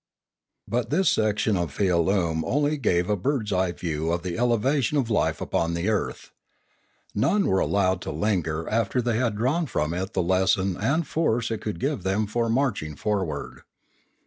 But 0.67 0.89
this 0.89 1.11
section 1.11 1.55
of 1.55 1.71
Fialume 1.77 2.43
only 2.43 2.75
gave 2.77 3.07
a 3.07 3.15
bird's 3.15 3.53
eye 3.53 3.71
view 3.71 4.11
of 4.11 4.23
the 4.23 4.35
elevation 4.35 4.97
of 4.97 5.11
life 5.11 5.39
upon 5.39 5.75
the 5.75 5.89
earth. 5.89 6.31
None 7.13 7.45
were 7.45 7.59
allowed 7.59 8.01
to 8.01 8.11
linger 8.11 8.67
after 8.67 8.99
they 8.99 9.17
had 9.17 9.35
drawn 9.37 9.67
from 9.67 9.93
it 9.93 10.13
the 10.13 10.23
lesson 10.23 10.75
and 10.75 11.03
the 11.03 11.07
force 11.07 11.51
it 11.51 11.61
could 11.61 11.79
give 11.79 12.01
them 12.01 12.25
for 12.25 12.49
marching 12.49 12.95
forward. 12.95 13.61